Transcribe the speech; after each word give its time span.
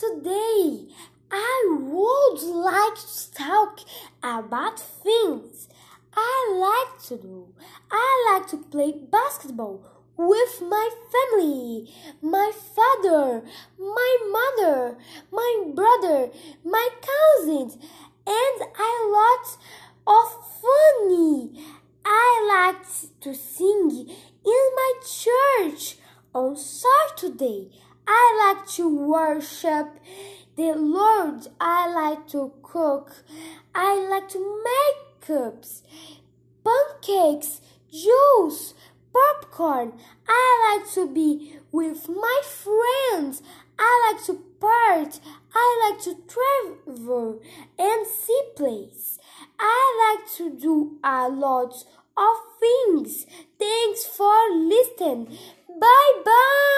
Today, 0.00 0.86
I 1.30 1.76
would 1.78 2.42
like 2.42 2.94
to 2.94 3.32
talk 3.34 3.80
about 4.22 4.80
things 4.80 5.68
I 6.16 6.54
like 6.56 7.02
to 7.08 7.18
do. 7.18 7.52
I 7.90 8.32
like 8.32 8.48
to 8.48 8.56
play 8.56 8.92
basketball 8.92 9.84
with 10.16 10.62
my 10.62 10.88
family, 11.12 11.92
my 12.22 12.50
father, 12.74 13.42
my 13.78 14.16
mother, 14.32 14.96
my 15.30 15.64
brother, 15.74 16.30
my 16.64 16.88
cousins, 17.02 17.76
and 18.26 18.62
a 18.62 18.92
lot 19.06 19.58
of 20.06 20.26
funny. 20.62 21.62
I 22.06 22.72
like 22.72 22.86
to 23.20 23.34
sing 23.34 24.08
in 24.46 24.62
my 24.80 24.92
church 25.04 25.98
on 26.32 26.56
Saturday. 26.56 27.70
I 28.12 28.54
like 28.54 28.66
to 28.70 28.88
worship 28.88 29.86
the 30.56 30.72
Lord. 30.74 31.46
I 31.60 31.88
like 31.94 32.26
to 32.32 32.52
cook. 32.60 33.22
I 33.72 34.04
like 34.10 34.28
to 34.30 34.40
make 34.68 35.20
cups, 35.20 35.84
pancakes, 36.64 37.60
juice, 37.88 38.74
popcorn. 39.12 39.92
I 40.26 40.42
like 40.80 40.92
to 40.94 41.06
be 41.06 41.58
with 41.70 42.08
my 42.08 42.40
friends. 42.42 43.42
I 43.78 44.12
like 44.12 44.24
to 44.26 44.34
part. 44.58 45.20
I 45.54 45.66
like 45.84 46.02
to 46.02 46.16
travel 46.26 47.40
and 47.78 48.06
see 48.08 48.42
places. 48.56 49.20
I 49.56 50.16
like 50.18 50.32
to 50.38 50.50
do 50.50 50.98
a 51.04 51.28
lot 51.28 51.74
of 52.16 52.36
things. 52.58 53.26
Thanks 53.56 54.04
for 54.04 54.36
listening. 54.52 55.38
Bye 55.68 56.22
bye. 56.24 56.69